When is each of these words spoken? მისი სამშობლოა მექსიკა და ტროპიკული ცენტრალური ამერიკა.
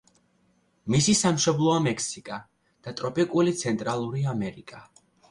მისი 0.93 1.13
სამშობლოა 1.17 1.75
მექსიკა 1.87 2.37
და 2.87 2.93
ტროპიკული 3.01 3.53
ცენტრალური 3.59 4.23
ამერიკა. 4.33 4.81